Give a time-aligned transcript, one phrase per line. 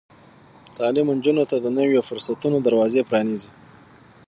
[0.75, 3.49] تعلیم نجونو ته د نويو فرصتونو دروازې پرانیزي.